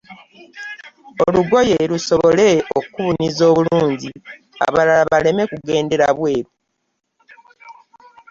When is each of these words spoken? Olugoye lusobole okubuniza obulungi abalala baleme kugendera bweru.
Olugoye 1.25 1.77
lusobole 1.91 2.49
okubuniza 2.77 3.43
obulungi 3.51 4.11
abalala 4.65 5.03
baleme 5.11 5.43
kugendera 5.51 6.05
bweru. 6.17 6.51